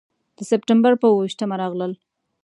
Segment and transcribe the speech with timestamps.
[0.37, 1.91] د سپټمبر پر اوه ویشتمه راغلل.